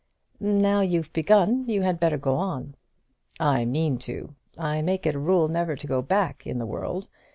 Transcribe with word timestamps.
"Now 0.39 0.81
you've 0.81 1.13
begun 1.13 1.69
you 1.69 1.83
had 1.83 1.99
better 1.99 2.17
go 2.17 2.33
on." 2.33 2.73
"I 3.39 3.65
mean 3.65 3.99
to. 3.99 4.33
I 4.57 4.81
make 4.81 5.05
it 5.05 5.13
a 5.13 5.19
rule 5.19 5.47
never 5.47 5.75
to 5.75 5.85
go 5.85 6.01
back 6.01 6.47
in 6.47 6.57
the 6.57 6.65
world. 6.65 7.07